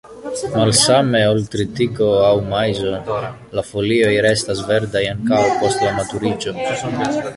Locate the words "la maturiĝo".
5.89-6.57